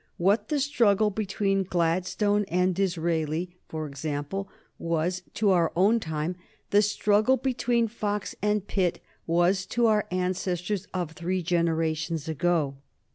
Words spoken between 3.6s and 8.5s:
for example, was to our own time, the struggle between Fox